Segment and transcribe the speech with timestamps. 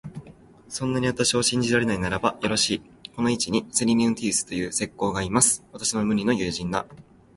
[0.67, 2.81] そんなに私を信じられないならば、よろしい、
[3.15, 5.63] この市にセリヌンティウスという石工がいます。
[5.73, 6.87] 私の無二の友人だ。